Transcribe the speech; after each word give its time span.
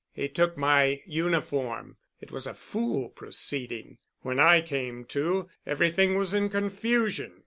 He 0.13 0.27
took 0.27 0.57
my 0.57 1.03
uniform. 1.05 1.97
It 2.21 2.31
was 2.31 2.47
a 2.47 2.55
fool 2.55 3.09
proceeding. 3.09 3.99
When 4.21 4.39
I 4.39 4.61
came 4.61 5.05
to, 5.13 5.47
everything 5.63 6.17
was 6.17 6.33
in 6.33 6.49
confusion. 6.49 7.33